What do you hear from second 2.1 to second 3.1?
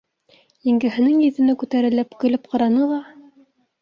көлөп ҡараны ла: